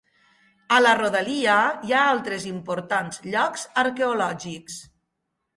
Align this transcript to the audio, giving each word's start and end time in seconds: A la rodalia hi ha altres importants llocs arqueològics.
A 0.77 0.79
la 0.85 0.93
rodalia 1.01 1.57
hi 1.89 1.93
ha 1.97 2.07
altres 2.15 2.47
importants 2.53 3.21
llocs 3.35 3.67
arqueològics. 3.83 4.83